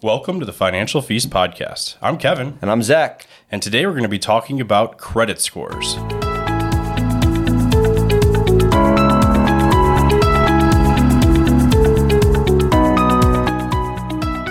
[0.00, 1.96] Welcome to the Financial Feast podcast.
[2.00, 3.26] I'm Kevin, And I'm Zach.
[3.50, 5.96] and today we're going to be talking about credit scores.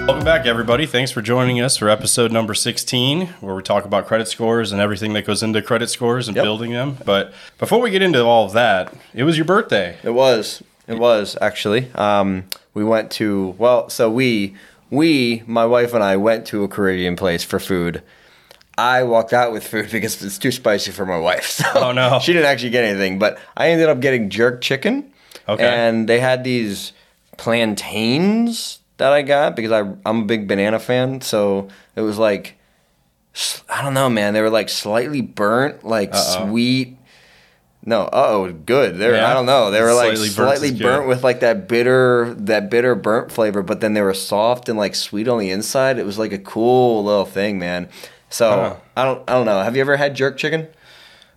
[0.07, 0.85] Welcome back, everybody.
[0.85, 4.79] Thanks for joining us for episode number 16, where we talk about credit scores and
[4.79, 6.43] everything that goes into credit scores and Yep.
[6.43, 6.97] building them.
[7.05, 9.97] But before we get into all of that, it was your birthday.
[10.03, 10.63] It was.
[10.87, 11.91] It was actually.
[11.95, 14.55] Um, we went to well, so we
[14.89, 18.01] we my wife and I went to a Caribbean place for food.
[18.77, 21.45] I walked out with food because it's too spicy for my wife.
[21.63, 22.19] So Oh, no.
[22.19, 25.11] she didn't actually get anything, but I ended up getting jerk chicken.
[25.49, 25.63] Okay.
[25.65, 26.93] And they had these
[27.37, 31.21] plantains that I got because I I'm a big banana fan.
[31.21, 32.55] So it was like
[33.69, 34.33] I don't know, man.
[34.33, 36.47] They were like slightly burnt, like Uh-oh.
[36.47, 36.96] sweet.
[37.87, 38.97] No, oh, good.
[38.97, 39.31] They were, Yeah?
[39.31, 39.71] I don't know.
[39.71, 40.83] They were like Slightly burnt slightly is good.
[40.83, 44.77] burnt with like that bitter, that bitter burnt flavor, but then they were soft and
[44.77, 45.97] like sweet on the inside.
[45.97, 47.87] It was like a cool little thing, man.
[48.29, 48.77] So.
[48.97, 49.61] I don't, I don't know.
[49.61, 50.67] Have you ever had jerk chicken?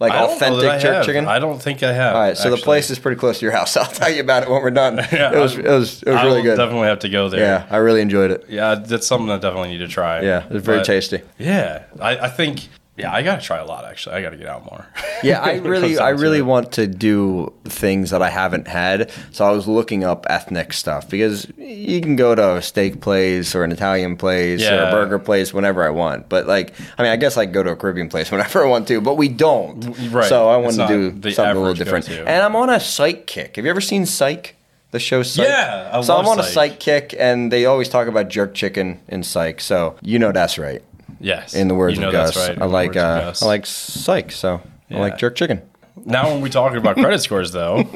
[0.00, 1.04] Like I don't know that I authentic jerk have.
[1.04, 1.26] chicken?
[1.28, 2.16] I don't think I have.
[2.16, 3.76] All right, so the place is pretty close to your house.
[3.76, 4.96] I'll tell you about it when we're done.
[5.12, 6.56] Yeah, it was, it was, it was I really good.
[6.56, 7.40] Definitely have to go there.
[7.40, 8.46] Yeah, I really enjoyed it.
[8.48, 10.22] Yeah, that's something I definitely need to try.
[10.22, 11.20] Yeah, it's very But, tasty.
[11.38, 12.68] Yeah, I, I think.
[12.96, 13.84] Yeah, I gotta try a lot.
[13.84, 14.86] Actually, I gotta get out more.
[15.22, 19.10] Yeah, I really, I really want to do things that I haven't had.
[19.32, 23.54] So I was looking up ethnic stuff because you can go to a steak place
[23.54, 26.30] or an Italian place or a burger place whenever I want.
[26.30, 28.66] But like, I mean, I guess I can go to a Caribbean place whenever I
[28.66, 29.84] want to, but we don't.
[30.10, 30.26] Right.
[30.26, 32.08] So I wanted to do something a little different.
[32.08, 32.26] go-to.
[32.26, 33.56] And I'm on a psych kick.
[33.56, 34.56] Have you ever seen Psych?
[34.92, 35.46] The show Psych.
[35.46, 36.70] Yeah, I so I'm on a Psych.
[36.70, 39.60] psych kick, and they always talk about jerk chicken in Psych.
[39.60, 40.82] So you know that's right.
[41.20, 41.54] Yes.
[41.54, 43.32] In the words you know of Gus, right, I like uh.
[43.40, 44.32] I like Psych.
[44.32, 45.62] So I like jerk chicken.
[46.04, 47.88] Now, when we talk about credit scores, though,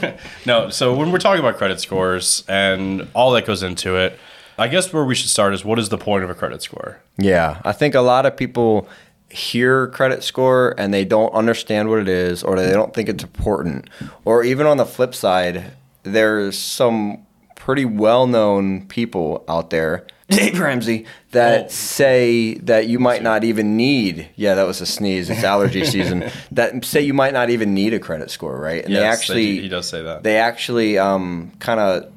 [0.46, 0.70] no.
[0.70, 4.18] So when we're talking about credit scores and all that goes into it,
[4.58, 7.00] I guess where we should start is what is the point of a credit score?
[7.18, 8.88] Yeah, I think a lot of people
[9.30, 13.22] hear credit score and they don't understand what it is or they don't think it's
[13.22, 13.88] important.
[14.24, 15.72] Or even on the flip side,
[16.02, 21.68] there's some pretty well-known people out there, Dave Ramsey, that Oh.
[21.68, 24.28] say that you might not even need.
[24.36, 25.28] Yeah, that was a sneeze.
[25.28, 26.30] It's allergy season.
[26.52, 28.84] That say you might not even need a credit score, right?
[28.84, 30.22] And they Yes, actually he does say that.
[30.22, 32.12] they actually um, kind of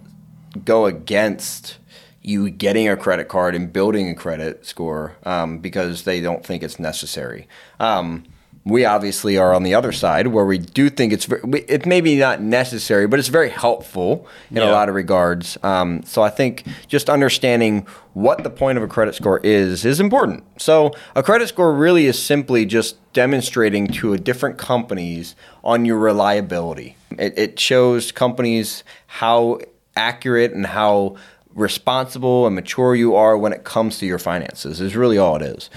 [0.64, 1.78] go against
[2.22, 6.64] you getting a credit card and building a credit score um, because they don't think
[6.64, 7.48] it's necessary.
[7.82, 8.24] Um,
[8.66, 11.28] we obviously are on the other side where we do think it's
[11.68, 14.70] it maybe not necessary, but it's very helpful in Yeah.
[14.70, 15.58] a lot of regards.
[15.64, 20.00] Um, so I think just understanding what the point of a credit score is is
[20.00, 20.44] important.
[20.58, 25.98] So a credit score really is simply just demonstrating to a different companies on your
[25.98, 26.96] reliability.
[27.20, 29.60] It, it shows companies how
[29.98, 31.18] accurate and how
[31.54, 35.42] responsible and mature you are when it comes to your finances is really all it
[35.42, 35.70] is.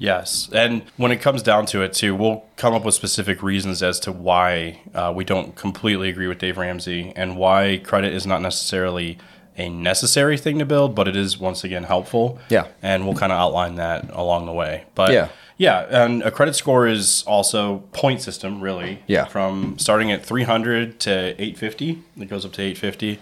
[0.00, 3.82] Yes, and when it comes down to it, too, we'll come up with specific reasons
[3.82, 8.26] as to why uh, we don't completely agree with Dave Ramsey and why credit is
[8.26, 9.18] not necessarily
[9.58, 12.38] a necessary thing to build, but it is once again helpful.
[12.48, 12.68] Yeah.
[12.82, 14.84] and we'll kind of outline that along the way.
[14.94, 15.28] But Yeah.
[15.58, 19.02] yeah, and a credit score is also point system, really.
[19.06, 19.26] Yeah.
[19.26, 23.18] from starting at 300 to 850, it goes up to 850.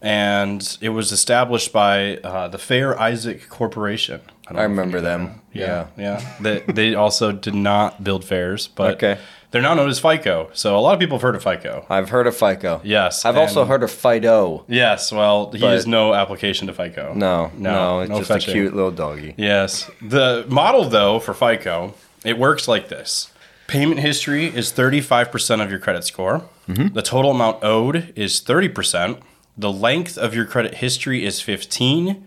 [0.00, 4.20] And it was established by uh, the Fair Isaac Corporation.
[4.52, 5.40] Don't I know if you remember them.
[5.54, 5.58] that.
[5.58, 5.86] Yeah.
[5.96, 6.34] Yeah.
[6.40, 9.18] They, they also did not build fairs, but Okay.
[9.50, 10.50] they're now known as FICO.
[10.52, 11.86] So a lot of people have heard of FICO.
[11.88, 12.80] I've heard of FICO.
[12.84, 13.24] Yes.
[13.24, 14.64] I've also heard of Fido.
[14.68, 15.10] Yes.
[15.12, 17.14] Well, he But- has no application to FICO.
[17.14, 18.50] No, no, it's no just fetching.
[18.50, 19.34] a cute little doggy.
[19.36, 19.90] Yes.
[20.02, 21.94] The model, though, for FICO,
[22.24, 23.30] it works like this
[23.66, 26.88] payment history is 35% of your credit score, mm-hmm.
[26.94, 29.20] the total amount owed is 30%,
[29.56, 32.26] the length of your credit history is 15.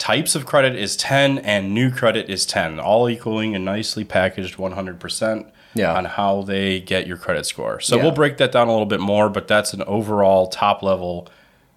[0.00, 4.56] Types of credit is 10 and new credit is 10, all equaling a nicely packaged
[4.56, 5.92] 100% Yeah.
[5.92, 7.80] on how they get your credit score.
[7.80, 8.04] So Yeah.
[8.04, 11.28] we'll break that down a little bit more, but that's an overall top level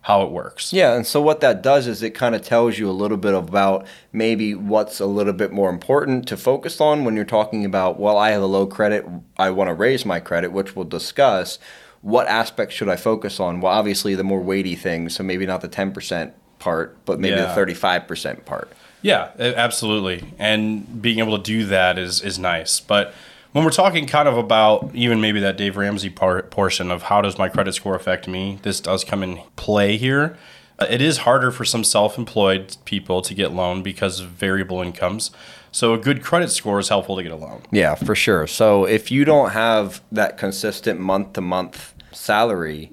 [0.04, 0.72] how it works.
[0.72, 3.34] Yeah, and so what that does is it kind of tells you a little bit
[3.34, 8.00] about maybe what's a little bit more important to focus on when you're talking about,
[8.00, 9.06] well, I have a low credit,
[9.38, 11.60] I want to raise my credit, which we'll discuss.
[12.02, 13.60] What aspects should I focus on?
[13.60, 16.32] Well, obviously, the more weighty things, so maybe not the 10%
[16.64, 17.54] part, but maybe Yeah.
[17.54, 18.72] the 35% part.
[19.02, 20.24] Yeah, absolutely.
[20.40, 22.80] And being able to do that is is nice.
[22.80, 23.14] But
[23.52, 27.22] when we're talking kind of about even maybe that Dave Ramsey part portion of how
[27.22, 30.38] does my credit score affect me, this does come in play here.
[30.80, 35.32] Uh, It is harder for some self-employed people to get loan because of variable incomes.
[35.72, 37.62] So a good credit score is helpful to get a loan.
[37.72, 38.48] Yeah, for sure.
[38.48, 42.92] So if you don't have that consistent month to month salary,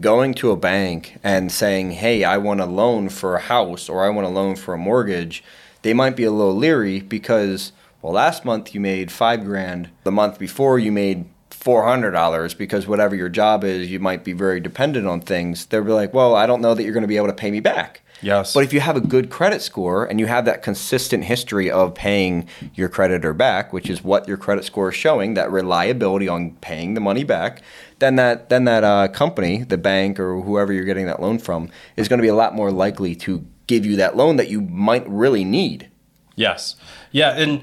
[0.00, 4.04] going to a bank and saying, "Hey, I want a loan for a house or
[4.04, 5.42] I want a loan for a mortgage,"
[5.82, 10.12] they might be a little leery because well, last month you made 5 grand, the
[10.12, 15.06] month before you made $400 because whatever your job is, you might be very dependent
[15.08, 15.66] on things.
[15.66, 17.50] They'll be like, "Well, I don't know that you're going to be able to pay
[17.50, 18.52] me back." Yes.
[18.52, 21.94] But if you have a good credit score and you have that consistent history of
[21.94, 26.52] paying your creditor back, which is what your credit score is showing, that reliability on
[26.56, 27.62] paying the money back,
[27.98, 31.70] then that then that uh, company, the bank or whoever you're getting that loan from,
[31.96, 34.62] is going to be a lot more likely to give you that loan that you
[34.62, 35.88] might really need.
[36.34, 36.76] Yes.
[37.10, 37.62] Yeah, and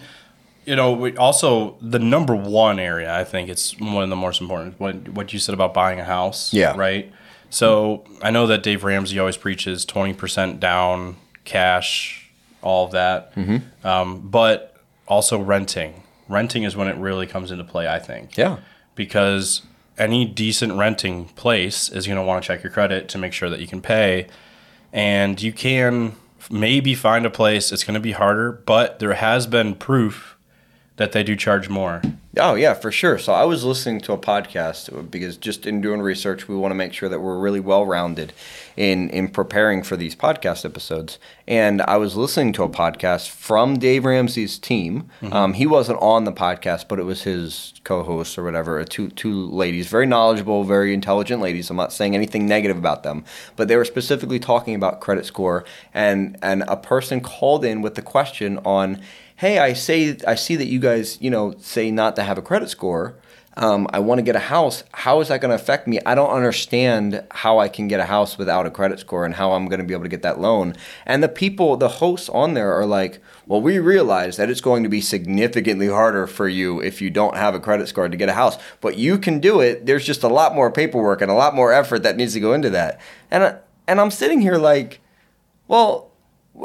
[0.66, 4.42] you know, we also the number one area I think it's one of the most
[4.42, 4.80] important.
[4.80, 6.54] What what you said about buying a house.
[6.54, 6.76] Yeah.
[6.76, 7.12] Right.
[7.50, 12.30] So I know that Dave Ramsey always preaches twenty percent down, cash,
[12.62, 13.34] all of that.
[13.36, 13.88] Mm-hmm.
[13.88, 14.76] Um, but
[15.08, 16.04] also renting.
[16.28, 17.88] Renting is when it really comes into play.
[17.88, 18.38] I think.
[18.38, 18.58] Yeah.
[18.96, 19.62] Because
[19.98, 23.50] any decent renting place is going to want to check your credit to make sure
[23.50, 24.28] that you can pay,
[24.92, 26.16] and you can
[26.50, 27.72] maybe find a place.
[27.72, 30.35] It's going to be harder, but there has been proof
[30.98, 32.02] that they do charge more.
[32.38, 33.18] Oh yeah, for sure.
[33.18, 36.72] So I was listening to a podcast uh, because just in doing research, we want
[36.72, 38.34] to make sure that we're really well rounded
[38.76, 41.18] in in preparing for these podcast episodes.
[41.48, 45.10] And I was listening to a podcast from Dave Ramsey's team.
[45.22, 45.34] Mm-hmm.
[45.34, 48.80] Um, he wasn't on the podcast, but it was his co-host or whatever.
[48.80, 51.70] Uh, two two ladies, very knowledgeable, very intelligent ladies.
[51.70, 53.24] I'm not saying anything negative about them,
[53.56, 55.64] but they were specifically talking about credit score.
[55.94, 59.02] And and a person called in with the question on
[59.36, 62.42] hey, I say I see that you guys, you know, say not to have a
[62.42, 63.16] credit score.
[63.58, 64.84] Um, I want to get a house.
[64.92, 66.02] How is that going to affect me?
[66.06, 69.54] I don't understand how I can get a house without a credit score and how
[69.54, 70.76] I'm going to be able to get that loan.
[71.06, 74.84] And the people, the hosts on there are like, well, we realize that it's going
[74.84, 78.28] to be significantly harder for you if you don't have a credit score to get
[78.28, 79.86] a house, but you can do it.
[79.86, 82.52] There's just a lot more paperwork and a lot more effort that needs to go
[82.52, 83.00] into that.
[83.32, 83.58] And
[83.88, 85.00] and I'm sitting here like,
[85.70, 86.12] well,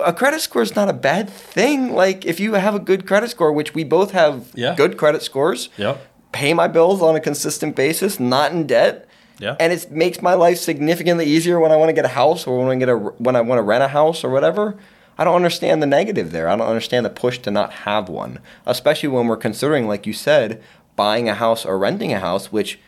[0.05, 1.93] a credit score is not a bad thing.
[1.95, 4.75] Like if you have a good credit score, which we both have Yeah.
[4.77, 5.99] good credit scores, Yep.
[6.33, 9.07] pay my bills on a consistent basis, not in debt.
[9.39, 9.57] Yeah.
[9.59, 12.59] And it makes my life significantly easier when I want to get a house or
[12.59, 14.77] when I get a when I want to rent a house or whatever.
[15.19, 16.49] I don't understand the negative there.
[16.49, 20.13] I don't understand the push to not have one, especially when we're considering, like you
[20.15, 20.63] said,
[20.97, 22.79] buying a house or renting a house, which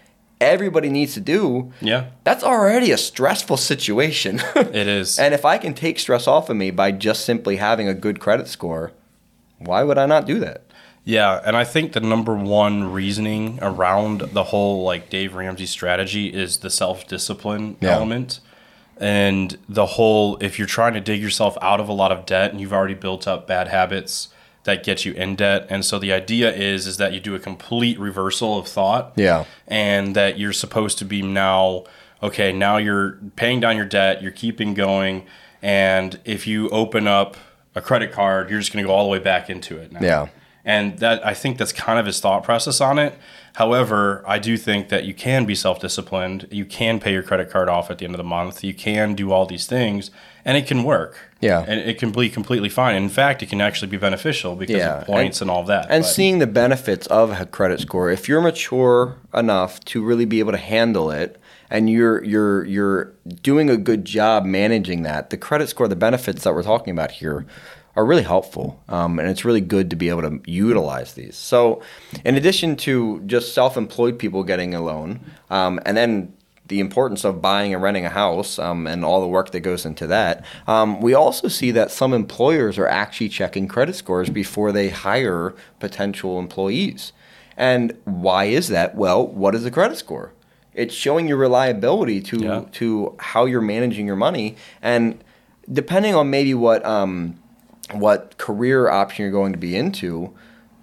[0.42, 1.72] everybody needs to do.
[1.80, 2.06] Yeah.
[2.24, 4.40] That's already a stressful situation.
[4.56, 5.18] It is.
[5.18, 8.20] And if I can take stress off of me by just simply having a good
[8.20, 8.92] credit score,
[9.58, 10.62] why would I not do that?
[11.04, 16.28] Yeah, and I think the number one reasoning around the whole like Dave Ramsey strategy
[16.32, 17.92] is the self discipline Yeah.
[17.96, 18.40] element.
[18.98, 22.52] And the whole if you're trying to dig yourself out of a lot of debt
[22.52, 24.28] and you've already built up bad habits
[24.64, 25.67] that gets you in debt.
[25.69, 29.12] And so the idea is is that you do a complete reversal of thought.
[29.17, 29.44] Yeah.
[29.67, 31.85] And that you're supposed to be now
[32.23, 35.26] okay, now you're paying down your debt, you're keeping going,
[35.61, 37.37] and if you open up
[37.75, 40.00] a credit card, you're just going to go all the way back into it now.
[40.00, 40.29] Yeah.
[40.64, 43.19] And that I think that's kind of his thought process on it.
[43.55, 46.47] However, I do think that you can be self-disciplined.
[46.50, 48.62] You can pay your credit card off at the end of the month.
[48.62, 50.12] You can do all these things,
[50.44, 51.16] and it can work.
[51.40, 51.64] Yeah.
[51.66, 52.94] and it can be completely fine.
[52.94, 55.86] In fact, it can actually be beneficial because Yeah, of points and, all of that.
[55.90, 60.24] And But- seeing the benefits of a credit score, if you're mature enough to really
[60.24, 61.38] be able to handle it,
[61.70, 63.12] and you're you're you're
[63.42, 67.10] doing a good job managing that, the credit score, the benefits that we're talking about
[67.12, 67.44] here,
[67.96, 71.37] are really helpful, um, and it's really good to be able to utilize these.
[71.37, 71.82] So,
[72.25, 75.20] in addition to just self-employed people getting a loan,
[75.50, 76.32] um, and then
[76.73, 79.85] the importance of buying and renting a house um, and all the work that goes
[79.85, 80.43] into that.
[80.67, 85.55] Um, we also see that some employers are actually checking credit scores before they hire
[85.81, 87.12] potential employees.
[87.59, 88.95] And why is that?
[88.95, 90.33] Well, what is a credit score?
[90.73, 92.62] It's showing your reliability to Yeah.
[92.81, 95.23] to how you're managing your money, and
[95.71, 97.38] depending on maybe what um,
[97.93, 100.33] what career option you're going to be into,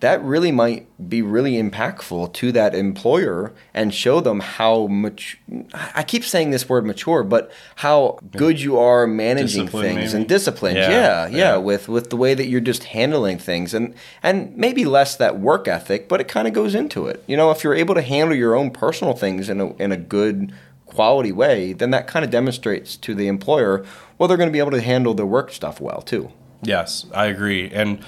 [0.01, 5.37] that really might be really impactful to that employer and show them how much
[5.73, 10.21] I keep saying this word mature, but how good you are managing Discipline, things maybe?
[10.21, 10.77] and disciplined.
[10.77, 11.57] Yeah, Yeah, yeah, yeah.
[11.57, 15.67] with with the way that you're just handling things and and maybe less that work
[15.67, 17.23] ethic, but it kind of goes into it.
[17.27, 19.97] You know, if you're able to handle your own personal things in a in a
[19.97, 20.53] good
[20.85, 23.85] quality way, then that kind of demonstrates to the employer
[24.17, 26.31] well they're going to be able to handle their work stuff well too.
[26.61, 27.69] Yes, I agree.
[27.71, 27.99] And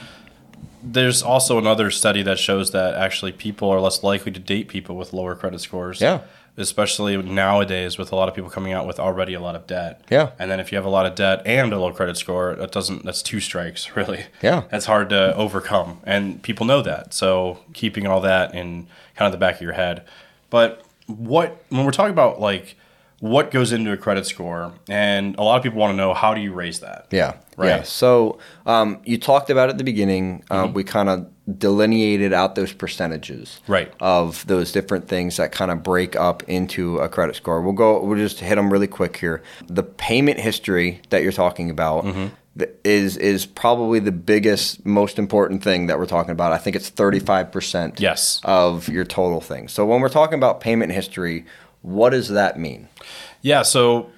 [0.84, 4.96] there's also another study that shows that actually people are less likely to date people
[4.96, 6.02] with lower credit scores.
[6.02, 6.22] Yeah.
[6.58, 10.04] Especially nowadays with a lot of people coming out with already a lot of debt.
[10.10, 10.32] Yeah.
[10.38, 12.72] And then if you have a lot of debt and a low credit score, that
[12.72, 14.26] doesn't that's two strikes, really.
[14.42, 14.64] Yeah.
[14.70, 16.02] That's hard to overcome.
[16.04, 17.14] And people know that.
[17.14, 20.04] So keeping all that in kind of the back of your head.
[20.50, 22.76] But what when we're talking about like
[23.22, 26.34] what goes into a credit score, and a lot of people want to know how
[26.34, 27.06] do you raise that?
[27.12, 27.36] Yeah.
[27.56, 27.68] Right.
[27.70, 27.84] Yeah.
[27.84, 30.44] So um, you talked about at the beginning.
[30.52, 31.28] Uh, We kind of
[31.60, 33.60] delineated out those percentages.
[33.68, 33.92] Right.
[34.00, 37.62] Of those different things that kind of break up into a credit score.
[37.62, 38.04] We'll go.
[38.04, 39.42] We'll just hit them really quick here.
[39.68, 42.04] The payment history that you're talking about.
[42.58, 46.52] th- Is is probably the biggest, most important thing that we're talking about.
[46.54, 48.00] I think it's thirty five percent.
[48.00, 48.42] Yes.
[48.44, 49.68] Of your total thing.
[49.68, 51.46] So when we're talking about payment history,
[51.84, 52.88] what does that mean?
[53.42, 54.10] Yeah, so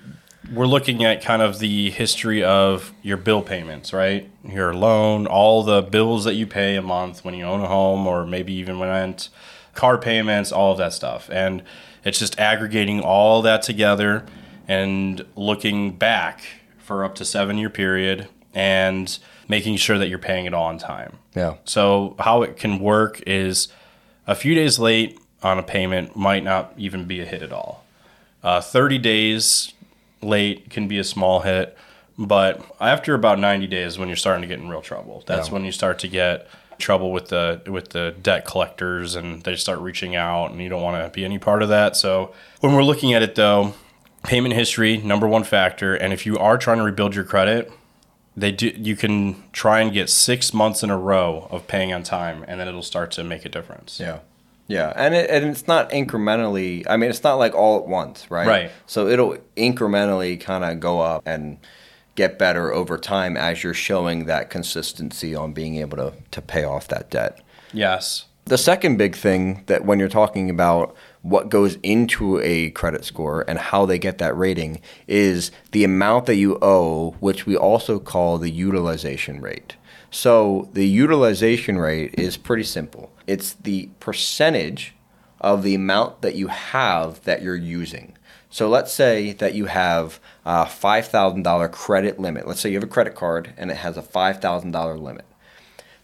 [0.52, 4.30] we're looking at kind of the history of your bill payments, right?
[4.44, 8.06] Your loan, all the bills that you pay a month when you own a home
[8.06, 9.30] or maybe even rent,
[9.74, 11.30] car payments, all of that stuff.
[11.32, 11.64] And
[12.04, 14.26] it's just aggregating all that together
[14.68, 16.44] and looking back
[16.78, 20.78] for up to 7 year period and making sure that you're paying it all on
[20.78, 21.18] time.
[21.36, 21.56] Yeah.
[21.64, 23.70] So how it can work is
[24.28, 27.83] a few days late on a payment might not even be a hit at all.
[28.44, 29.74] Uh, 30 days
[30.22, 31.78] late can be a small hit,
[32.18, 35.54] but after about 90 days, when you're starting to get in real trouble, that's Yeah.
[35.54, 36.48] when you start to get
[36.80, 40.82] trouble with the with the debt collectors, and they start reaching out, and you don't
[40.82, 41.96] want to be any part of that.
[41.96, 43.74] So when we're looking at it, though,
[44.24, 47.72] payment history number one factor, and if you are trying to rebuild your credit,
[48.36, 52.04] they do you can try and get six months in a row of paying on
[52.04, 54.00] time, and then it'll start to make a difference.
[54.00, 54.20] Yeah.
[54.68, 56.86] Yeah, and it, and it's not incrementally.
[56.90, 58.48] I mean, it's not like all at once, right?
[58.48, 58.72] Right.
[58.86, 61.58] So it'll incrementally kind of go up and
[62.16, 66.64] get better over time as you're showing that consistency on being able to to pay
[66.64, 67.42] off that debt.
[67.74, 68.26] Yes.
[68.46, 73.46] The second big thing that when you're talking about what goes into a credit score
[73.48, 78.00] and how they get that rating is the amount that you owe, which we also
[78.00, 79.78] call the utilization rate.
[80.14, 83.12] So the utilization rate is pretty simple.
[83.28, 84.96] It's the percentage
[85.42, 88.18] of the amount that you have that you're using.
[88.50, 92.48] So let's say that you have a $5,000 credit limit.
[92.48, 95.26] Let's say you have a credit card and it has a $5,000 limit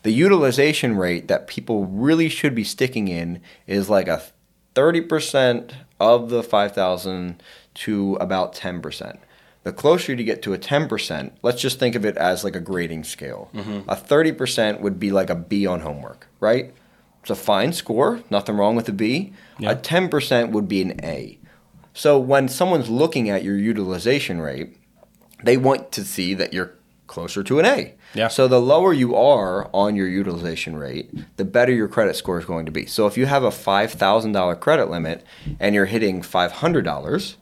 [0.04, 4.24] the utilization rate that people really should be sticking in is like a
[4.76, 9.18] 30% of the 5000 to about 10%.
[9.70, 12.60] The closer you get to a 10%, let's just think of it as like a
[12.60, 13.52] grading scale.
[13.88, 16.74] A 30% would be like a B on homework, right?
[17.22, 19.32] It's a fine score, nothing wrong with a B.
[19.60, 19.74] Yeah.
[19.74, 21.38] A 10% would be an A.
[21.94, 24.76] So when someone's looking at your utilization rate,
[25.44, 26.74] they want to see that you're
[27.06, 27.94] closer to an A.
[28.16, 28.30] Yeah.
[28.30, 32.46] So the lower you are on your utilization rate, the better your credit score is
[32.46, 32.88] going to be.
[32.88, 35.24] So if you have a $5,000 credit limit
[35.60, 37.36] and you're hitting $500,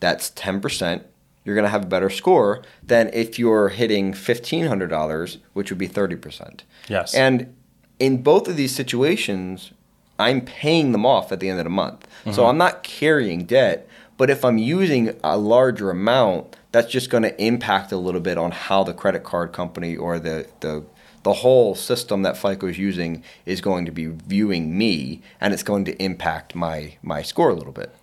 [0.00, 1.04] that's 10%,
[1.46, 5.88] you're going to have a better score than if you're hitting $1,500, which would be
[5.88, 6.60] 30%.
[6.88, 7.14] Yes.
[7.14, 7.54] And
[7.98, 9.70] in both of these situations,
[10.18, 12.06] I'm paying them off at the end of the month.
[12.24, 12.40] So mm-hmm.
[12.42, 17.42] I'm not carrying debt, but if I'm using a larger amount, that's just going to
[17.42, 20.84] impact a little bit on how the credit card company or the the
[21.22, 25.64] the whole system that FICO is using is going to be viewing me, and it's
[25.64, 27.94] going to impact my my score a little bit.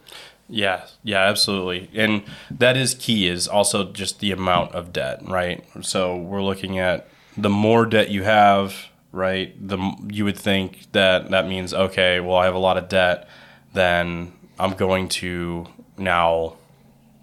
[0.54, 1.90] Yeah, yeah, absolutely.
[1.96, 5.64] And that is key is also just the amount of debt, right?
[5.82, 8.76] So we're looking at the more debt you have,
[9.12, 9.56] right?
[9.68, 9.80] The
[10.12, 13.28] you would think that that means okay, well I have a lot of debt,
[13.74, 15.66] then I'm going to
[15.98, 16.54] now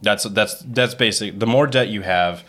[0.03, 1.39] that's that's that's basic.
[1.39, 2.43] The more debt you have,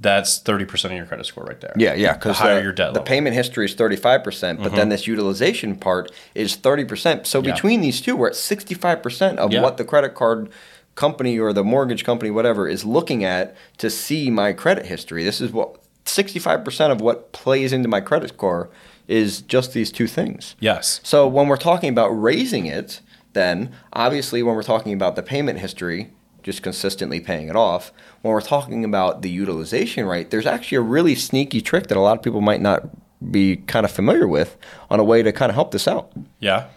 [0.00, 1.74] that's 30% of your credit score right there.
[1.76, 4.72] Yeah, yeah, The because higher the, your debt the payment history is 35%, but then
[4.72, 4.88] mm-hmm.
[4.88, 7.26] this utilization part is 30%.
[7.26, 7.52] So Yeah.
[7.52, 9.60] between these two, we're at 65% of Yeah.
[9.60, 10.48] what the credit card
[10.94, 15.22] company or the mortgage company, whatever, is looking at to see my credit history.
[15.22, 15.76] This is what
[16.06, 18.70] 65% of what plays into my credit score
[19.06, 20.56] is just these two things.
[20.60, 21.00] Yes.
[21.02, 23.00] So when we're talking about raising it,
[23.32, 26.10] then obviously when we're talking about the payment history,
[26.42, 27.92] just consistently paying it off,
[28.22, 32.00] when we're talking about the utilization rate, there's actually a really sneaky trick that a
[32.00, 32.88] lot of people might not
[33.30, 34.56] be kind of familiar with
[34.88, 36.12] on a way to kind of help this out.
[36.38, 36.68] Yeah.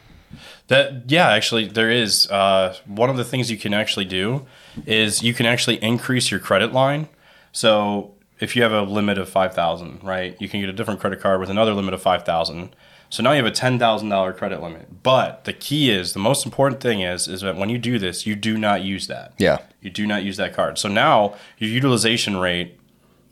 [0.68, 4.46] That yeah, actually there is uh, one of the things you can actually do
[4.86, 7.08] is you can actually increase your credit line.
[7.52, 11.00] So if you have a limit of five thousand, right, you can get a different
[11.00, 12.76] credit card with another limit of five thousand.
[13.14, 15.04] So now you have a ten thousand dollar credit limit.
[15.04, 18.26] But the key is the most important thing is is that when you do this,
[18.26, 19.34] you do not use that.
[19.38, 19.60] Yeah.
[19.82, 20.80] You do not use that card.
[20.80, 22.80] So now your utilization rate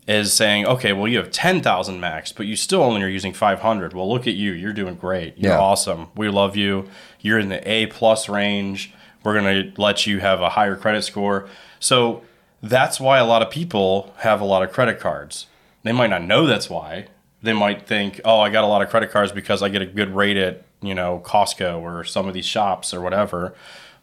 [0.06, 3.92] is saying, okay, well, you have 10,000 max, but you still only are using 500.
[3.92, 4.52] Well, look at you.
[4.52, 5.36] You're doing great.
[5.36, 5.58] You're Yeah.
[5.58, 6.10] awesome.
[6.14, 6.88] We love you.
[7.20, 8.94] You're in the A plus range.
[9.24, 11.48] We're going to let you have a higher credit score.
[11.80, 12.22] So
[12.62, 15.48] that's why a lot of people have a lot of credit cards.
[15.82, 17.06] They might not know that's why.
[17.42, 19.86] They might think, oh, I got a lot of credit cards because I get a
[19.86, 23.54] good rate at, you know, Costco or some of these shops or whatever.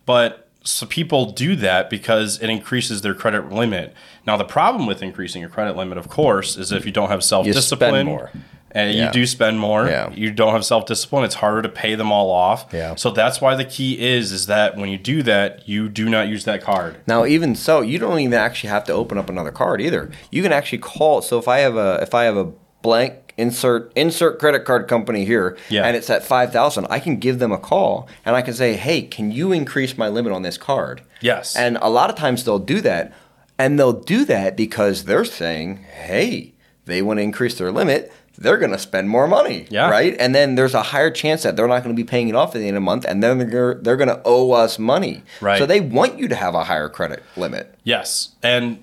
[0.06, 3.94] But so people do that because it increases their credit limit.
[4.28, 7.24] Now, the problem with increasing your credit limit, of course, is if you don't have
[7.24, 8.32] self discipline more.
[8.72, 9.06] and Yeah.
[9.08, 10.10] you do spend more, Yeah.
[10.14, 11.24] you don't have self discipline.
[11.24, 12.66] It's harder to pay them all off.
[12.74, 12.96] Yeah.
[12.96, 16.28] So that's why the key is is that when you do that, you do not
[16.28, 16.98] use that card.
[17.08, 20.12] Now, even so, you don't even actually have to open up another card either.
[20.30, 21.22] You can actually call.
[21.22, 22.50] So if I have a if I have a
[22.82, 25.86] blank insert insert credit card company here, Yeah.
[25.86, 28.74] and it's at five thousand, I can give them a call and I can say,
[28.76, 31.02] hey, can you increase my limit on this card?
[31.22, 31.56] Yes.
[31.56, 33.14] And a lot of times they'll do that,
[33.58, 36.54] and they'll do that because they're saying, hey,
[36.86, 38.12] they want to increase their limit.
[38.38, 39.90] They're going to spend more money, Yeah.
[39.90, 40.16] right?
[40.18, 42.56] And then there's a higher chance that they're not going to be paying it off
[42.56, 45.24] at the end of the month, and then they're they're going to owe us money.
[45.42, 45.60] Right.
[45.60, 47.76] So they want you to have a higher credit limit.
[47.84, 48.82] Yes, and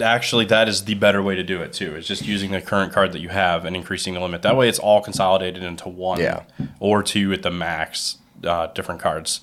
[0.00, 1.96] actually, that is the better way to do it too.
[1.96, 4.42] Is just using the current card that you have and increasing the limit.
[4.42, 6.42] That way, it's all consolidated into one Yeah.
[6.80, 9.40] or two at the max, uh, different cards.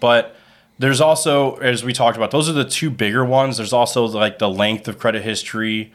[0.00, 0.36] But
[0.78, 3.56] there's also, as we talked about, those are the two bigger ones.
[3.56, 5.92] There's also like the length of credit history,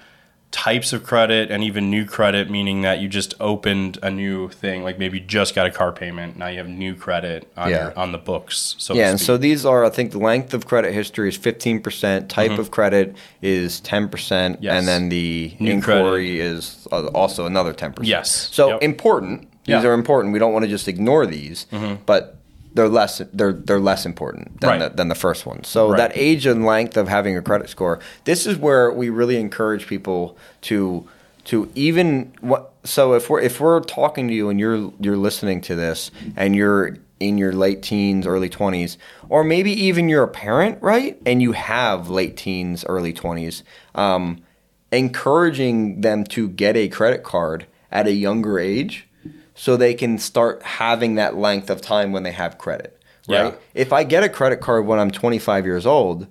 [0.54, 4.84] types of credit, and even new credit, meaning that you just opened a new thing,
[4.84, 6.38] like maybe you just got a car payment.
[6.38, 7.86] Now you have new credit on Yeah.
[7.86, 8.76] your, on the books.
[8.78, 12.30] So Yeah, and so these are, I think, the length of credit history is 15%,
[12.30, 14.64] type of credit is 10%, Mm-hmm.
[14.64, 14.78] Yes.
[14.80, 17.96] and then the New inquiry is uh, also another 10%.
[18.04, 18.30] Yes.
[18.52, 18.84] So Yep.
[18.84, 19.42] important.
[19.42, 19.78] These Yeah.
[19.80, 19.88] Mm-hmm.
[19.88, 20.34] are important.
[20.34, 21.66] We don't want to just ignore these,
[22.06, 22.38] but
[22.74, 24.80] they're less they're they're less important than Right.
[24.80, 25.64] the, than the first one.
[25.64, 25.98] So Right.
[25.98, 29.88] that age and length of having a credit score, this is where we really encourage
[29.88, 31.08] people to
[31.46, 35.62] to even what so if we're if we're talking to you and you're you're listening
[35.62, 38.98] to this and you're in your late teens, early 20s,
[39.30, 41.18] or maybe even you're a parent, right?
[41.26, 43.64] And you have late teens, early 20s,
[43.96, 44.44] um,
[44.92, 49.08] encouraging them to get a credit card at a younger age
[49.56, 53.54] so they can start having that length of time when they have credit, right?
[53.54, 53.60] Yeah.
[53.74, 56.28] If I get a credit card when I'm 25 years old,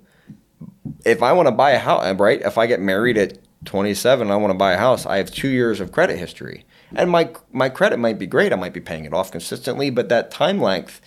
[1.05, 2.41] if I want to buy a house, uh, right?
[2.41, 5.31] If I get married at 27 and I want to buy a house, I have
[5.31, 6.65] two years of credit history.
[6.95, 8.53] And my my credit might be great.
[8.53, 11.01] I might be paying it off consistently, but that time length,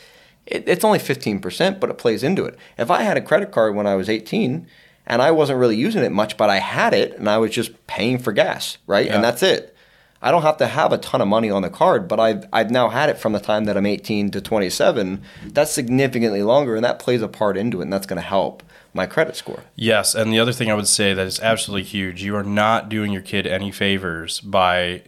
[0.47, 2.59] it, it's only 15%, but it plays into it.
[2.77, 4.67] If I had a credit card when I was 18
[5.07, 7.87] and I wasn't really using it much, but I had it and I was just
[7.87, 9.07] paying for gas, right?
[9.07, 9.15] Yeah.
[9.15, 9.76] And that's it.
[10.23, 12.71] I don't have to have a ton of money on the card, but I've, I've
[12.71, 15.23] now had it from the time that I'm 18 to 27.
[15.47, 18.63] That's significantly longer, and that plays a part into it, and that's going to help
[18.95, 19.63] my credit score.
[19.75, 22.89] Yes, and the other thing I would say that is absolutely huge, you are not
[22.89, 25.03] doing your kid any favors by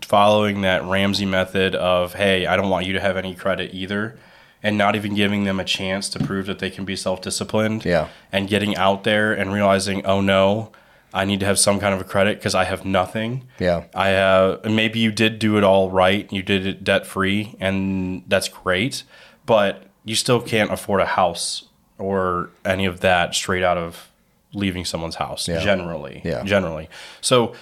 [0.00, 4.18] following that Ramsey method of, hey, I don't want you to have any credit either,
[4.62, 7.84] and not even giving them a chance to prove that they can be self-disciplined.
[7.84, 8.08] Yeah.
[8.32, 10.72] And getting out there and realizing, oh no,
[11.14, 13.46] I need to have some kind of a credit because I have nothing.
[13.60, 13.84] Yeah.
[13.94, 17.54] I have and maybe you did do it all right, you did it debt free,
[17.60, 19.04] and that's great,
[19.46, 24.10] but you still can't afford a house or any of that straight out of
[24.52, 25.60] leaving someone's house Yeah.
[25.60, 26.20] generally.
[26.24, 26.42] Yeah.
[26.44, 26.88] Generally.
[27.20, 27.54] So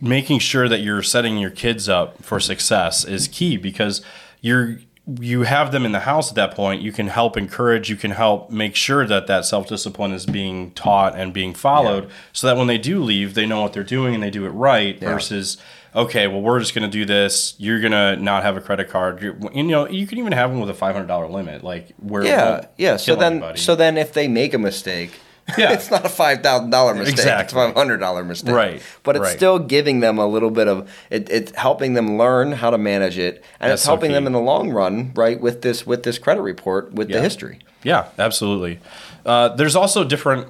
[0.00, 4.00] making sure that you're setting your kids up for success is key because
[4.40, 4.78] you're
[5.20, 8.10] you have them in the house at that point you can help encourage you can
[8.10, 12.66] help make sure that that self-discipline is being taught and being followed so that when
[12.66, 15.12] they do leave they know what they're doing and they do it right Yeah.
[15.14, 15.56] versus
[15.96, 18.90] okay well we're just going to do this you're going to not have a credit
[18.90, 22.22] card you're, you know you can even have them with a $500 limit like where
[22.24, 22.96] Yeah, yeah.
[22.98, 23.58] So then, anybody.
[23.60, 25.12] so then, if they make a mistake,
[25.56, 25.72] Yeah.
[25.74, 27.14] it's not a five thousand dollar mistake.
[27.14, 27.44] Exactly.
[27.44, 28.54] It's a five hundred dollar mistake.
[28.54, 29.36] Right, But it's right.
[29.36, 31.30] still giving them a little bit of it.
[31.30, 34.32] It's helping them learn how to manage it, and That's it's so helping them in
[34.32, 35.40] the long run, right?
[35.40, 37.16] With this with this credit report with Yeah.
[37.16, 37.60] the history.
[37.82, 38.80] Yeah, absolutely.
[39.24, 40.48] Uh, there's also different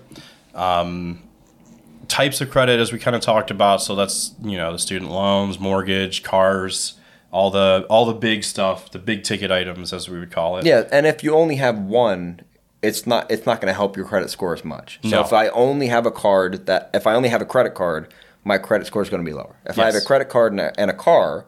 [0.55, 1.23] um,
[2.09, 3.83] types of credit, as we kind of talked about.
[3.83, 6.95] So that's you know the student loans, mortgage, cars,
[7.31, 10.67] all the all the big stuff, the big ticket items, as we would call it.
[10.67, 12.41] Yeah, and if you only have one,
[12.83, 15.01] it's not it's not going to help your credit score as much.
[15.03, 15.21] So No.
[15.23, 18.12] if I only have a card that if I only have a credit card,
[18.45, 19.57] my credit score is going to be lower.
[19.67, 21.45] If I have a credit card and a, and a car,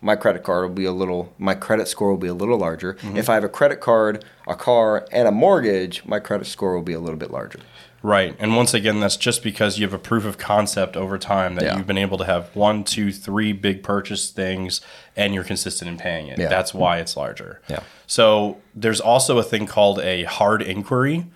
[0.00, 2.94] my credit card will be a little my credit score will be a little larger.
[2.94, 3.16] Mm-hmm.
[3.18, 6.82] If I have a credit card, a car, and a mortgage, my credit score will
[6.82, 7.60] be a little bit larger.
[8.02, 8.34] Right.
[8.38, 11.64] And once again, that's just because you have a proof of concept over time that
[11.64, 11.76] Yeah.
[11.76, 14.80] you've been able to have one, two, three big purchase things
[15.16, 16.38] and you're consistent in paying it.
[16.38, 16.48] Yeah.
[16.48, 17.60] That's why it's larger.
[17.68, 17.80] Yeah.
[18.06, 21.26] So there's also a thing called a hard inquiry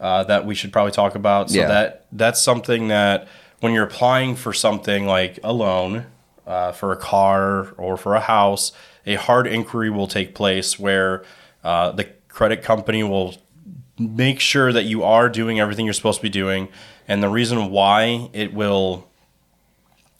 [0.00, 1.50] uh, that we should probably talk about.
[1.50, 1.68] So Yeah.
[1.68, 3.26] that that's something that
[3.60, 6.06] when you're applying for something like a loan
[6.46, 8.72] uh, for a car or for a house,
[9.06, 11.24] a hard inquiry will take place where
[11.64, 13.34] uh, the credit company will
[13.98, 16.68] make sure that you are doing everything you're supposed to be doing.
[17.08, 19.08] And the reason why it will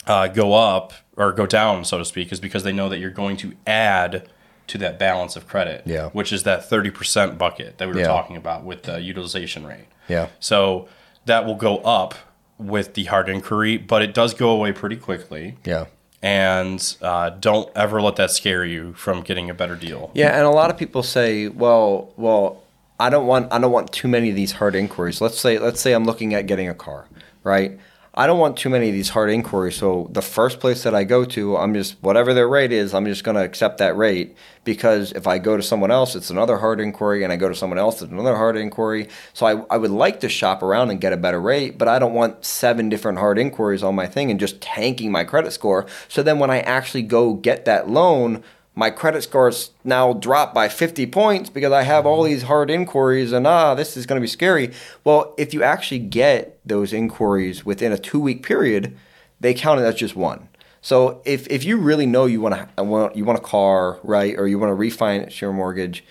[0.06, 3.10] uh, go up or go down, so to speak, is because they know that you're
[3.10, 4.28] going to add
[4.68, 6.08] to that balance of credit, Yeah.
[6.10, 8.06] which is that 30% bucket that we were Yeah.
[8.06, 9.86] talking about with the utilization rate.
[10.08, 10.28] Yeah.
[10.40, 10.88] So
[11.26, 12.14] that will go up
[12.58, 15.56] with the hard inquiry, but it does go away pretty quickly.
[15.64, 15.86] Yeah.
[16.22, 20.10] And uh, don't ever let that scare you from getting a better deal.
[20.14, 22.61] Yeah, and a lot of people say, "Well, well,
[23.02, 25.80] I don't want I don't want too many of these hard inquiries." Let's say let's
[25.80, 27.08] say I'm looking at getting a car,
[27.42, 27.78] right?
[28.14, 29.76] I don't want too many of these hard inquiries.
[29.76, 33.06] So the first place that I go to, I'm just whatever their rate is, I'm
[33.06, 36.58] just going to accept that rate because if I go to someone else, it's another
[36.58, 39.08] hard inquiry, and I go to someone else, it's another hard inquiry.
[39.32, 41.98] So I, I would like to shop around and get a better rate, but I
[41.98, 45.86] don't want seven different hard inquiries on my thing and just tanking my credit score.
[46.08, 50.68] So then when I actually go get that loan, my credit scores now drop by
[50.68, 54.24] 50 points because I have all these hard inquiries and ah, this is going to
[54.24, 54.72] be scary.
[55.04, 58.96] Well, if you actually get those inquiries within a two week period,
[59.40, 60.48] they count it as just one.
[60.80, 64.34] So if, if you really know you want to want you want a car, right,
[64.38, 66.02] or you want to refinance your mortgage,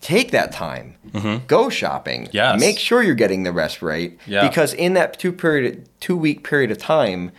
[0.00, 0.94] take that time,
[1.46, 2.58] go shopping, Yes.
[2.58, 4.48] make sure you're getting the best rate, Yeah.
[4.48, 7.32] because in that two period two week period of time,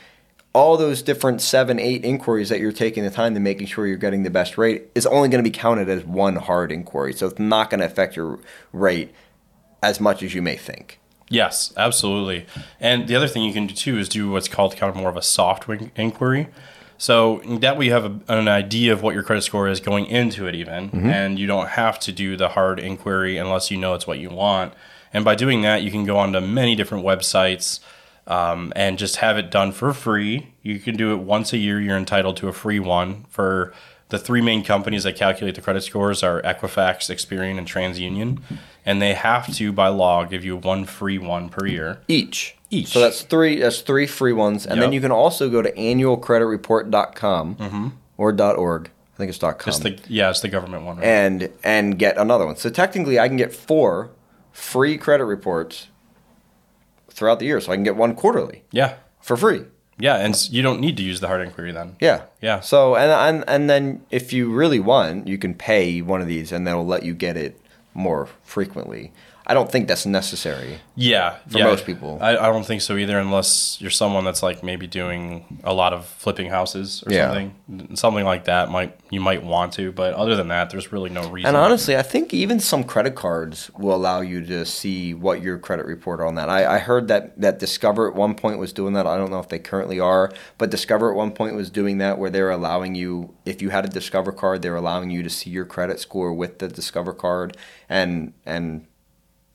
[0.53, 3.97] all those different seven, eight inquiries that you're taking the time to making sure you're
[3.97, 7.11] getting the best rate is only going to be counted as one hard inquiry.
[7.13, 8.39] So it's not going to affect your
[8.71, 9.11] rate
[9.81, 10.99] as much as you may think.
[11.29, 12.45] Yes, absolutely.
[12.79, 15.09] And the other thing you can do too is do what's called kind of more
[15.09, 16.49] of a soft inquiry.
[16.99, 20.05] So that way you have a, an idea of what your credit score is going
[20.05, 21.09] into it, even, mm-hmm.
[21.09, 24.29] and you don't have to do the hard inquiry unless you know it's what you
[24.29, 24.73] want.
[25.11, 27.79] And by doing that, you can go onto many different websites
[28.27, 30.53] um, and just have it done for free.
[30.61, 31.79] You can do it once a year.
[31.79, 33.73] You're entitled to a free one for
[34.09, 38.41] the three main companies that calculate the credit scores are Equifax, Experian, and TransUnion,
[38.85, 42.01] and they have to by law give you one free one per year.
[42.07, 42.55] Each.
[42.69, 42.89] Each.
[42.89, 43.59] So that's three.
[43.59, 48.89] That's three free ones, and then you can also go to annualcreditreport.com or .org.
[49.13, 49.55] I think it's .com.
[49.67, 50.97] It's the yeah, it's the government one.
[50.97, 51.05] Right?
[51.05, 52.55] and and get another one.
[52.55, 54.11] So technically, I can get four
[54.51, 55.87] free credit reports
[57.13, 57.61] throughout the year.
[57.61, 59.61] So I can get one quarterly yeah, for free.
[59.99, 61.95] yeah, and you don't need to use the hard inquiry then.
[61.99, 62.23] Yeah.
[62.41, 62.59] Yeah.
[62.59, 66.51] So and and and then if you really want, you can pay one of these,
[66.51, 67.59] and that'll let you get it
[67.93, 69.13] more frequently.
[69.45, 70.79] I don't think that's necessary.
[70.95, 71.65] Yeah, For yeah.
[71.65, 72.17] most people.
[72.21, 75.91] I, I don't think so either, unless you're someone that's like maybe doing a lot
[75.91, 77.27] of flipping houses or Yeah.
[77.27, 77.95] something.
[77.95, 81.27] Something like that might you might want to, but other than that, there's really no
[81.29, 81.47] reason.
[81.49, 85.57] And honestly, I think even some credit cards will allow you to see what your
[85.57, 86.49] credit report on that.
[86.49, 89.05] I, I heard that, that Discover at one point was doing that.
[89.05, 92.17] I don't know if they currently are, but Discover at one point was doing that
[92.17, 95.21] where they were allowing you, if you had a Discover card, they were allowing you
[95.21, 97.57] to see your credit score with the Discover card,
[97.89, 98.87] and and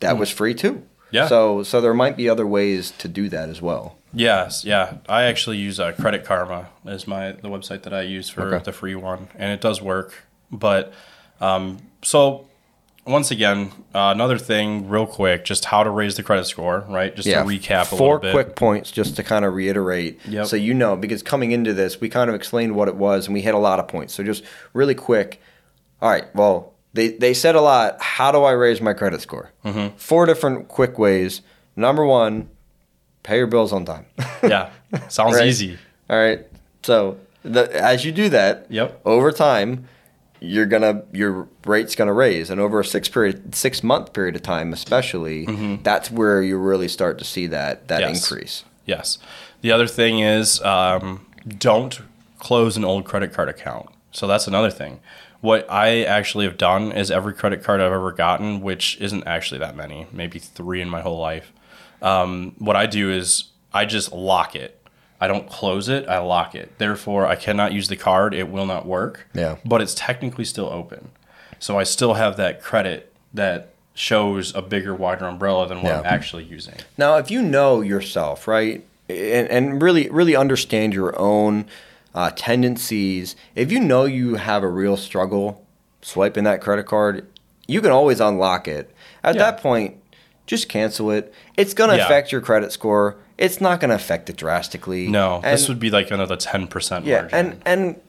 [0.00, 0.72] that was free too.
[0.74, 0.82] Hmm.
[1.10, 1.28] Yeah.
[1.28, 3.96] So so there might be other ways to do that as well.
[4.14, 4.98] Yes, yeah.
[5.08, 8.64] I actually use uh, Credit Karma as my the website that I use for Okay.
[8.64, 10.14] the free one, and it does work.
[10.50, 10.92] But
[11.40, 12.46] um, so
[13.06, 17.14] once again, uh, another thing, real quick, just how to raise the credit score, right?
[17.16, 18.32] Just to recap a four little bit.
[18.32, 20.46] quick points just to kind of reiterate Yep.
[20.46, 23.32] so you know because coming into this we kind of explained what it was and
[23.34, 25.40] we hit a lot of points so just really quick
[26.02, 29.50] all right well they, they said a lot how do i raise my credit score
[29.64, 29.94] mm-hmm.
[29.96, 31.42] four different quick ways
[31.76, 32.48] number one
[33.22, 34.06] pay your bills on time
[34.42, 34.70] yeah,
[35.08, 35.46] sounds Right.
[35.46, 35.78] easy.
[36.08, 36.46] all right
[36.82, 39.00] so the, as you do that Yep.
[39.04, 39.86] over time
[40.40, 44.42] you're gonna your rate's gonna raise and over a six period six month period of
[44.42, 48.12] time especially that's where you really start to see that that Mm-hmm.
[48.14, 48.30] Yes.
[48.30, 49.18] increase Yes.
[49.60, 51.26] The other thing is um,
[51.58, 52.00] don't
[52.38, 53.90] close an old credit card account.
[54.12, 55.00] So that's another thing.
[55.40, 59.58] What I actually have done is every credit card I've ever gotten, which isn't actually
[59.60, 61.52] that many, maybe three in my whole life.
[62.02, 64.74] Um, what I do is I just lock it.
[65.20, 66.78] I don't close it, I lock it.
[66.78, 68.34] Therefore, I cannot use the card.
[68.34, 69.26] It will not work.
[69.34, 69.56] Yeah.
[69.64, 71.10] But it's technically still open.
[71.58, 76.06] So I still have that credit that shows a bigger, wider umbrella than what I'm
[76.06, 76.76] actually using.
[76.96, 81.66] Now, if you know yourself, right, and, and really, really understand your own
[82.14, 85.64] uh, tendencies, if you know you have a real struggle
[86.02, 87.26] swiping that credit card,
[87.66, 88.94] you can always unlock it.
[89.22, 89.42] At Yeah.
[89.50, 89.96] that point,
[90.46, 91.32] just cancel it.
[91.56, 92.04] It's going to Yeah.
[92.06, 93.16] affect your credit score.
[93.36, 95.08] It's not going to affect it drastically.
[95.08, 97.38] No, this would be like another 10% yeah, margin.
[97.38, 98.00] and and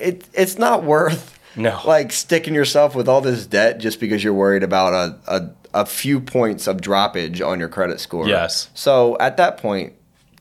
[0.00, 1.78] it it's not worth No.
[1.84, 5.48] like sticking yourself with all this debt just because you're worried about a, a
[5.82, 8.28] a few points of droppage on your credit score.
[8.28, 8.68] Yes.
[8.74, 9.92] So at that point,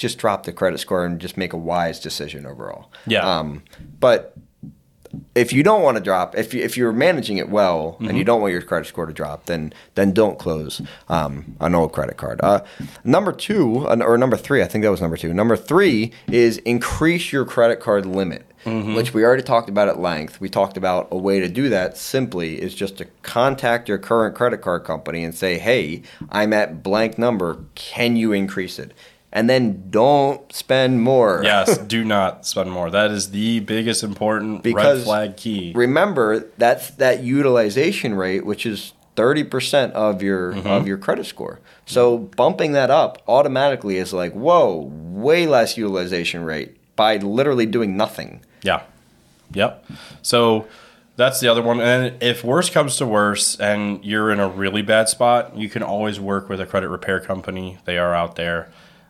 [0.04, 2.92] just drop the credit score and just make a wise decision overall.
[3.08, 3.22] Yeah.
[3.28, 3.64] Um,
[4.00, 4.36] but
[5.36, 8.18] if you don't want to drop, if you, if you're managing it well and Mm-hmm.
[8.18, 11.92] you don't want your credit score to drop, then then don't close um, an old
[11.94, 12.40] credit card.
[12.42, 12.62] Uh,
[13.04, 15.32] number two, or number three, I think that was number two.
[15.34, 18.96] Number three is increase your credit card limit, Mm-hmm.
[18.96, 20.40] which we already talked about at length.
[20.40, 24.36] We talked about a way to do that simply is just to contact your current
[24.36, 27.58] credit card company and say, "Hey, I'm at blank number.
[27.76, 28.94] Can you increase it?"
[29.36, 31.42] And then don't spend more.
[31.44, 32.92] Yes, do not spend more.
[32.92, 35.74] That is the biggest important Because red flag key.
[35.76, 40.68] remember that's that utilization rate which is 30% of your Mm-hmm.
[40.68, 46.44] of your credit score so bumping that up automatically is like whoa way less utilization
[46.44, 48.82] rate by literally doing nothing Yeah.
[49.54, 49.86] Yep.
[50.24, 50.68] So
[51.16, 51.80] that's the other one.
[51.80, 55.84] And if worse comes to worse and you're in a really bad spot, you can
[55.84, 57.78] always work with a credit repair company.
[57.86, 58.70] They are out there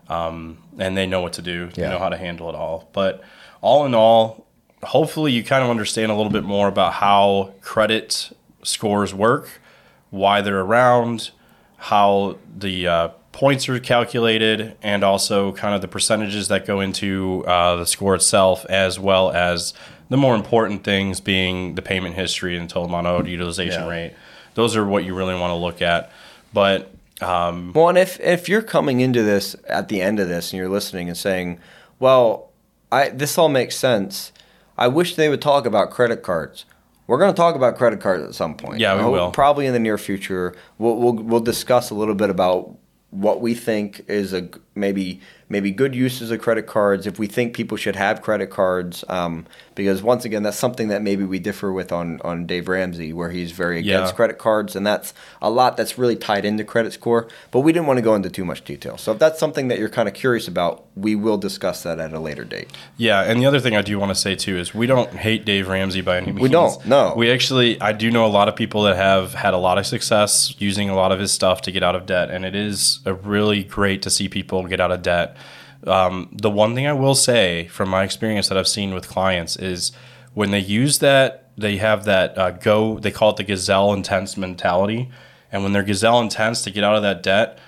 [0.10, 1.90] um, and they know what to do, they Yeah.
[1.90, 2.90] know how to handle it all.
[2.94, 3.22] But
[3.62, 4.46] all in all,
[4.84, 8.30] hopefully you kind of understand a little bit more about how credit
[8.64, 9.62] scores work,
[10.10, 11.32] why they're around,
[11.78, 17.44] how the uh, points are calculated, and also kind of the percentages that go into
[17.48, 19.74] uh, the score itself, as well as
[20.10, 23.90] the more important things being the payment history and total amount owed, utilization Yeah.
[23.90, 24.14] rate.
[24.54, 26.12] Those are what you really want to look at.
[26.54, 26.93] But
[27.24, 30.60] Um, well and if if you're coming into this at the end of this and
[30.60, 31.60] you're listening and saying
[32.00, 32.52] well
[32.92, 34.32] i this all makes sense
[34.78, 36.66] i wish they would talk about credit cards
[37.08, 38.80] we're going to talk about credit cards at some point.
[38.80, 39.32] Yeah, we will.
[39.32, 42.78] Probably in the near future, we'll, we'll we'll discuss a little bit about
[43.10, 47.06] what we think is a maybe maybe good uses of credit cards.
[47.08, 51.02] If we think people should have credit cards, um, because once again, that's something that
[51.02, 54.16] maybe we differ with on on Dave Ramsey, where he's very against Yeah.
[54.16, 57.28] credit cards, and that's a lot that's really tied into credit score.
[57.52, 58.98] But we didn't want to go into too much detail.
[58.98, 62.14] So if that's something that you're kind of curious about, we will discuss that at
[62.14, 62.70] a later date.
[62.98, 65.44] Yeah, and the other thing I do want to say too is we don't hate
[65.46, 66.40] Dave Ramsey by any means.
[66.42, 67.14] We don't, no.
[67.16, 69.86] We actually, I do know a lot of people that have had a lot of
[69.88, 73.00] success using a lot of his stuff to get out of debt, and it is
[73.06, 75.36] a really great to see people get out of debt.
[75.86, 79.56] Um, the one thing I will say from my experience that I've seen with clients
[79.56, 79.92] is
[80.34, 84.38] when they use that, they have that uh, go, they call it the gazelle intense
[84.38, 85.10] mentality.
[85.52, 87.60] And when they're gazelle intense to get out of that debt,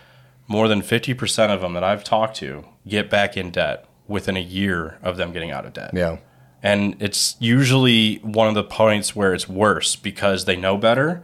[0.48, 4.42] more than 50% of them that I've talked to get back in debt within a
[4.42, 5.92] year of them getting out of debt.
[5.94, 6.18] Yeah.
[6.62, 11.24] And it's usually one of the points where it's worse because they know better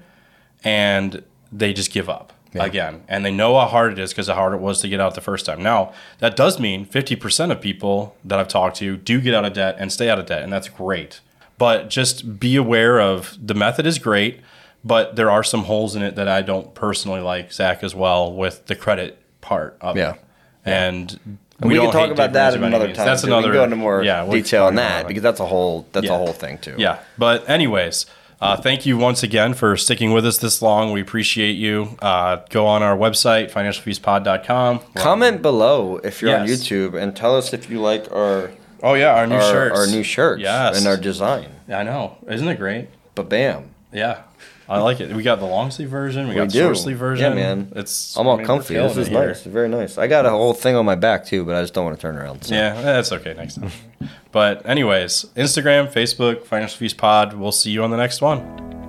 [0.63, 3.03] and they just give up again.
[3.07, 5.15] And they know how hard it is because how hard it was to get out
[5.15, 5.61] the first time.
[5.63, 9.53] Now, that does mean 50% of people that I've talked to do get out of
[9.53, 11.21] debt and stay out of debt, and that's great.
[11.57, 14.39] But just be aware of the method is great,
[14.83, 18.33] but there are some holes in it that I don't personally like, Zach, as well,
[18.33, 20.13] with the credit part of Yeah.
[20.13, 20.21] it.
[20.65, 21.19] And
[21.61, 23.05] And we, don't can talk about that Ramsey at another time.
[23.05, 23.27] That's too.
[23.27, 23.49] another.
[23.49, 26.13] we can go into more yeah, detail on that because that's a whole that's Yeah.
[26.15, 26.73] a whole thing too.
[26.77, 26.97] Yeah.
[27.19, 28.07] But anyways,
[28.41, 30.91] uh, thank you once again for sticking with us this long.
[30.91, 31.95] We appreciate you.
[32.01, 34.79] Uh, go on our website, financialfeastpod.com.
[34.95, 38.51] Comment below if you're on YouTube and tell us if you like our
[38.83, 39.77] Oh yeah, our new our, shirts.
[39.79, 40.77] our new shirts Yes.
[40.77, 41.49] and our design.
[41.71, 42.17] I know.
[42.27, 42.87] Isn't it great?
[43.13, 44.21] But bam, Yeah.
[44.71, 45.13] I like it.
[45.13, 46.29] We got the long sleeve version.
[46.29, 46.59] We got the do.
[46.59, 47.37] short sleeve version.
[47.37, 47.73] Yeah, man.
[47.75, 48.75] It's I'm all I mean, comfy.
[48.75, 49.27] This is here.
[49.27, 49.43] nice.
[49.43, 49.97] Very nice.
[49.97, 52.01] I got a whole thing on my back too, but I just don't want to
[52.01, 52.45] turn around.
[52.45, 52.55] So.
[52.55, 53.71] Yeah, eh, that's okay next time.
[54.31, 57.33] but anyways, Instagram, Facebook, Financial Feast Pod.
[57.33, 58.80] We'll see you on the next one.